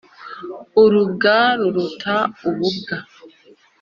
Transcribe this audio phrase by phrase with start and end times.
[0.83, 2.15] urubwa ruruta
[2.47, 2.97] ububwa”.